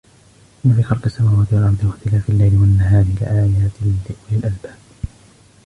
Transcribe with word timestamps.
إن 0.65 0.73
في 0.73 0.83
خلق 0.83 1.05
السماوات 1.05 1.53
والأرض 1.53 1.77
واختلاف 1.83 2.29
الليل 2.29 2.55
والنهار 2.57 3.05
لآيات 3.21 3.71
لأولي 3.81 4.17
الألباب 4.39 4.75